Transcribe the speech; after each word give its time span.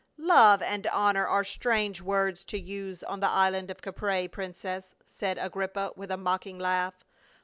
"Love 0.17 0.63
and 0.63 0.87
honor 0.87 1.27
are 1.27 1.43
strange 1.43 2.01
words 2.01 2.43
to 2.43 2.59
use 2.59 3.03
on 3.03 3.19
the 3.19 3.29
island 3.29 3.69
of 3.69 3.81
Caprae, 3.83 4.27
princess," 4.27 4.95
said 5.05 5.37
Agrippa, 5.37 5.91
with 5.95 6.09
a 6.09 6.17
mocking 6.17 6.57
laugh. 6.57 7.05